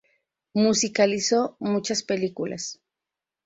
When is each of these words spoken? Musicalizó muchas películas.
Musicalizó 0.55 1.57
muchas 1.59 2.01
películas. 2.01 2.79